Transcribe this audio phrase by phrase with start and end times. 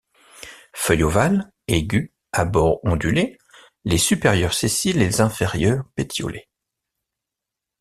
[0.73, 3.37] Feuilles ovales, aigües, à bords ondulés,
[3.85, 6.49] les supérieures sessiles et les inférieures pétiolées.